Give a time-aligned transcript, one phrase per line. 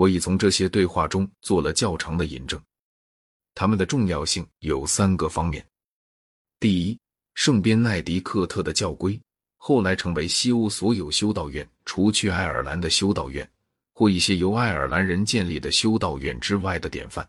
[0.00, 2.58] 我已从这些对话中做了较长的引证。
[3.54, 5.62] 它们的重要性有三个方面：
[6.58, 6.98] 第一，
[7.34, 9.20] 圣边奈迪克特的教规
[9.58, 13.46] 后来成为西欧所有修道院（除去爱尔兰的修道院
[13.92, 17.28] 或一些由爱尔兰人建立的修道院之外）的典范。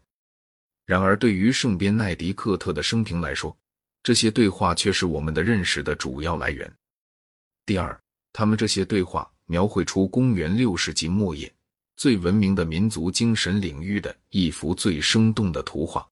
[0.86, 3.54] 然而，对于圣边奈迪克特的生平来说，
[4.02, 6.74] 这些对话却是我们的认识的主要来源。
[7.66, 8.00] 第二，
[8.32, 11.54] 他们这些对话描绘出公元六世纪末叶
[12.02, 16.10] 最文明的民族精神领域的一幅最生动的图画。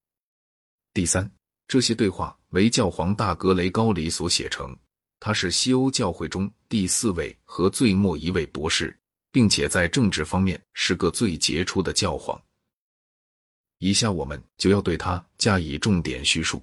[0.93, 1.27] 第三，
[1.67, 4.77] 这些对话为教皇大格雷高里所写成，
[5.19, 8.95] 他是西欧教会中第四位和最末一位博士，
[9.31, 12.39] 并且在政治方面是个最杰出的教皇。
[13.79, 16.61] 以下我们就要对他加以重点叙述。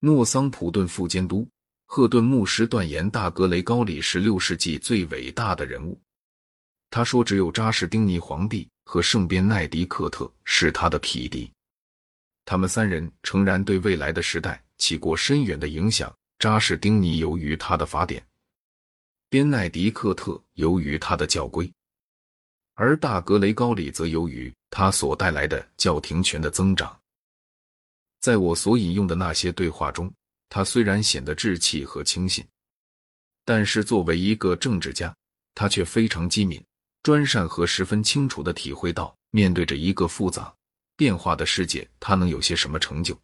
[0.00, 1.48] 诺桑普顿副监督
[1.86, 5.98] 赫顿牧师断言，大格雷高里是六世纪最伟大的人物。
[6.96, 11.52] 他说，只有扎士丁尼皇帝和圣边奈迪克特是他的匹敌。
[12.46, 16.10] 他们三人诚然对未来的时代起过深远的影响。
[16.38, 18.26] 扎士丁尼由于他的法典，
[19.28, 21.70] 边奈迪克特由于他的教规，
[22.72, 26.98] 而大格雷高里则由于他所带来的教廷权的增长。
[28.20, 30.10] 在我所引用的那些对话中，
[30.48, 32.42] 他虽然显得稚气和轻信，
[33.44, 35.14] 但是作为一个政治家，
[35.54, 36.64] 他却非常机敏、
[37.06, 40.52] 专善和十分清楚的体会到，面对着一个复杂
[40.96, 43.16] 变化的世界，他能有些什么成就。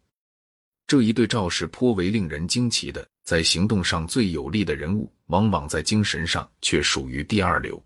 [0.87, 3.05] 这一对照是颇为令人惊奇的。
[3.25, 7.83] 在行动上最有力的人物，往往在精神上却属于第二流。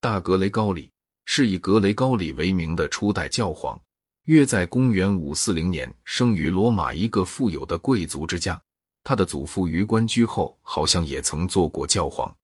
[0.00, 0.90] 大格雷高里
[1.26, 3.80] 是以格雷高里为名的初代教皇。
[4.24, 8.60] 约在公元五四零年，生于罗马一个富有的贵族之家。
[9.04, 12.36] 他的祖父于官居后，好像也曾做过教皇。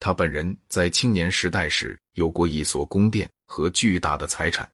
[0.00, 4.68] 他本人在青年时代时有过一所宫殿和巨大的财产。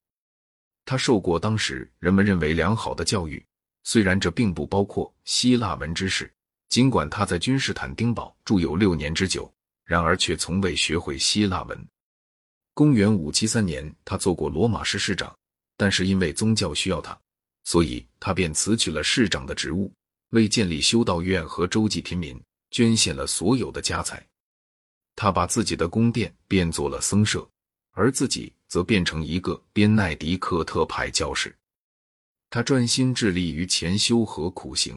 [0.84, 3.44] 他受过当时人们认为良好的教育，
[3.82, 6.32] 虽然这并不包括希腊文知识。
[6.68, 9.52] 尽管他在君士坦丁堡住有六年之久，
[9.84, 11.86] 然而却从未学会希腊文。
[12.72, 15.34] 公元五七三年，他做过罗马市市长。
[15.76, 17.18] 但是因为宗教需要他，
[17.64, 19.92] 所以他便辞去了市长的职务，
[20.30, 22.40] 为建立修道院和周济贫民
[22.70, 24.26] 捐献了所有的家财。
[25.16, 27.44] 他把自己的宫殿变作了僧舍，
[27.90, 31.52] 而自己则变成一个边奈迪克特派教士。
[32.50, 34.96] 他专心致力于潜修和苦行，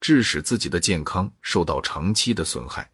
[0.00, 2.90] 致使自己的健康受到长期的损害。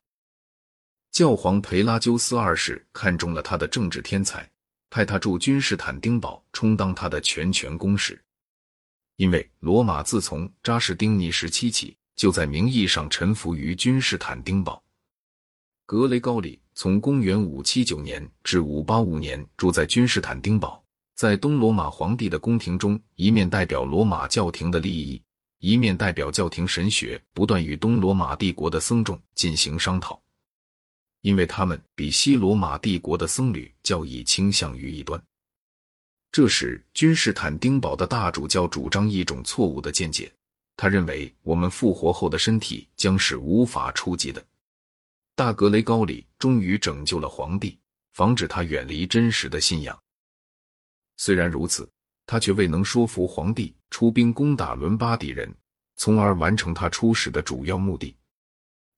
[1.13, 4.51] 教皇培拉鸠斯二世看中了他的政治天才。
[4.95, 8.23] 派他驻君士坦丁堡，充当他的全权公使。
[9.17, 14.85] 因为罗马自从扎士丁尼时期起，就在名义上臣服于君士坦丁堡。
[15.93, 20.83] 格雷高里从公元五七九年至五八五年住在君士坦丁堡，
[21.15, 25.21] 在东罗马皇帝的宫廷中，一面代表罗马教廷的利益，
[25.59, 30.19] 一面代表教廷神学，不断与东罗马帝国的僧众进行商讨。
[31.21, 35.23] 因为他们比西罗马帝国的僧侣较易倾向于一端，
[36.31, 40.33] 这时君士坦丁堡的大主教主张一种错误的见解，
[40.75, 44.43] 他认为我们复活后的身体将是无法触及的。
[45.35, 47.79] 大格雷高里终于拯救了皇帝，
[48.13, 49.99] 防止他远离真实的信仰。
[51.17, 51.89] 虽然如此，
[52.27, 55.53] 他却未能说服皇帝出兵攻打伦巴底人，
[55.97, 58.15] 从而完成他出使的主要目的。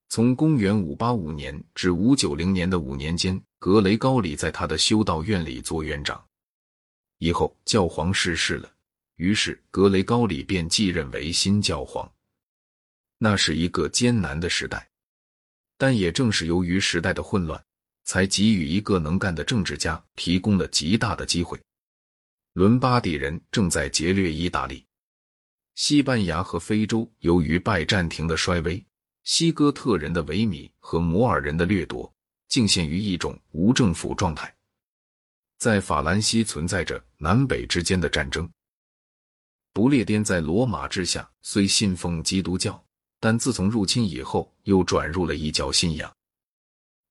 [0.08, 6.24] 从公元五八五年至五九零年的五年间，格雷高里在他的修道院里做院长。
[7.18, 8.70] 以后教皇逝世了，
[9.16, 12.10] 于是格雷高里便继任为新教皇。
[13.18, 14.88] 那是一个艰难的时代，
[15.76, 17.62] 但也正是由于时代的混乱，
[18.04, 21.60] 才给予一个能干的政治家提供了极大的机会。
[22.52, 24.86] 伦巴第人正在劫掠意大利、
[25.74, 28.84] 西班牙和非洲，由于拜占庭的衰微。
[29.24, 32.14] 西哥特人的萎靡和摩尔人的掠夺，
[32.46, 34.54] 竟陷于一种无政府状态。
[35.56, 38.46] 在法兰西存在着南北之间的战争。
[39.72, 42.83] 不列颠在罗马治下虽信奉基督教，
[43.24, 46.14] 但自从入侵以后又转入了异教信仰。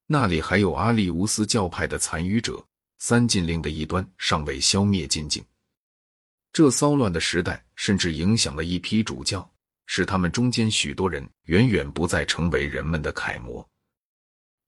[0.06, 2.64] 那里还有阿利乌斯教派的残余者，
[3.00, 5.44] 三禁令的一端尚未消灭尽尽。
[6.52, 9.52] 这骚乱的时代甚至影响了一批主教。
[9.88, 13.68] 使他们中间许多人远远不再成为人们的楷模，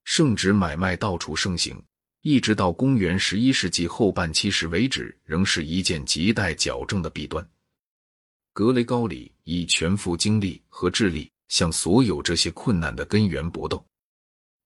[0.04, 1.80] 圣旨买卖到处盛行，
[2.22, 7.48] 一直到公元十一世纪后半期时为止，仍是一件亟待矫正的弊端。
[8.52, 13.84] 格雷高里以全副精力和智力向所有这些困难的根源搏斗。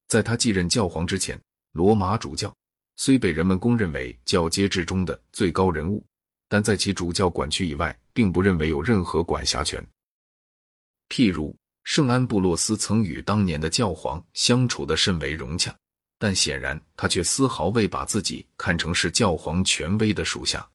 [0.07, 1.39] 在他继任教皇之前，
[1.73, 2.53] 罗马主教
[2.95, 6.03] 虽被人们公认为教阶制中的最高人物，
[6.47, 9.85] 但在其主教管区以外，并不认为有任何管辖权。
[11.09, 15.75] 譬如，圣安布洛斯曾与当年的教皇相处得甚为融洽，
[16.17, 20.67] 但显然他却丝毫未把自己看成是教皇权威的属下。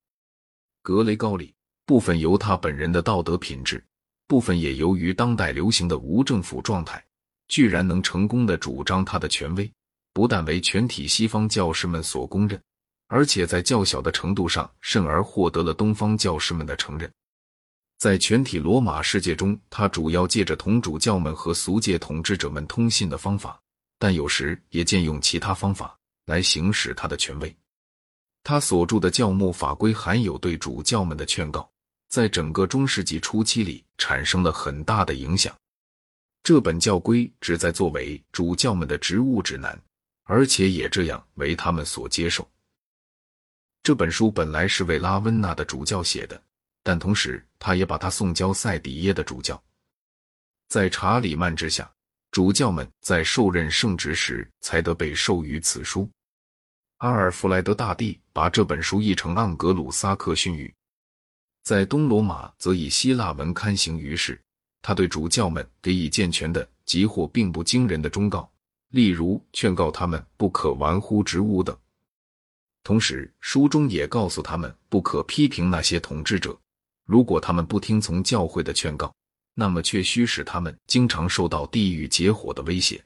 [0.83, 1.55] 格雷高里，
[1.87, 3.85] 部分由他本人的道德品质，
[4.27, 7.05] 部分也由于当代流行的无政府状态，
[7.49, 9.71] 居然能成功的主张他的权威。
[10.13, 12.63] 不但为全体西方教师们所公认，
[13.09, 17.13] 而且在较小的程度上，甚而获得了东方教师们的承认。
[17.99, 23.61] 在全体罗马世界中，他主要借着同主教们和俗界统治者们通信的方法，
[23.99, 27.53] 但有时也借用其他方法来行使他的权威。
[28.45, 31.69] 他所著的教牧法规含有对主教们的劝告，
[32.15, 35.53] 在整个中世纪初期里产生了很大的影响。
[36.45, 39.77] 这本教规旨在作为主教们的职务指南。
[40.27, 42.49] 而且也这样为他们所接受。
[43.83, 46.41] 这本书本来是为拉温纳的主教写的，
[46.85, 49.63] 但同时他也把它送交塞底耶的主教。
[50.69, 51.93] 在查理曼之下，
[52.31, 56.09] 主教们在受任圣职时才得被授予此书。
[56.99, 60.75] 阿尔弗莱德大帝把这本书译成盎格鲁撒克逊语，
[61.65, 64.39] 在东罗马则以希腊文刊行于世。
[64.83, 68.49] 他对主教们给予健全的，即或并不惊人的忠告。
[68.91, 71.75] 例如，劝告他们不可玩忽职务等。
[72.83, 76.55] 同时，书中也告诉他们不可批评那些统治者。
[77.07, 79.11] 如果他们不听从教会的劝告，
[79.55, 83.03] 那么却需使他们经常受到地狱结火的威胁。